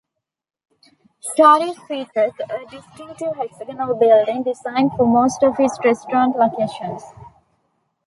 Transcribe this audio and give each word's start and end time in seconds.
Shari's 1.35 1.77
features 1.83 2.31
a 2.49 2.65
distinctive 2.71 3.35
hexagonal 3.35 3.93
building 3.93 4.41
design 4.41 4.89
for 4.97 5.05
most 5.05 5.43
of 5.43 5.53
its 5.59 5.77
restaurant 5.85 6.35
locations. 6.35 7.03